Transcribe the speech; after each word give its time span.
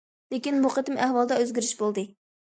لېكىن، 0.33 0.55
بۇ 0.63 0.69
قېتىم 0.77 0.97
ئەھۋالدا 1.03 1.37
ئۆزگىرىش 1.43 1.69
بولدى. 1.83 2.07